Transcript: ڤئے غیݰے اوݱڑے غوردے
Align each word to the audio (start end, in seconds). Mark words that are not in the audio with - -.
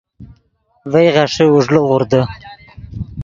ڤئے 0.91 1.09
غیݰے 1.15 1.45
اوݱڑے 1.53 1.79
غوردے 1.87 2.21